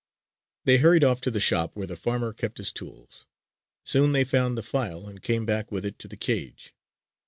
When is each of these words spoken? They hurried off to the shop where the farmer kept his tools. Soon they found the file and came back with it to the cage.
They 0.65 0.77
hurried 0.79 1.03
off 1.03 1.21
to 1.21 1.29
the 1.29 1.39
shop 1.39 1.75
where 1.75 1.85
the 1.85 1.95
farmer 1.95 2.33
kept 2.33 2.57
his 2.57 2.73
tools. 2.73 3.27
Soon 3.83 4.13
they 4.13 4.23
found 4.23 4.57
the 4.57 4.63
file 4.63 5.07
and 5.07 5.21
came 5.21 5.45
back 5.45 5.71
with 5.71 5.85
it 5.85 5.99
to 5.99 6.07
the 6.07 6.17
cage. 6.17 6.73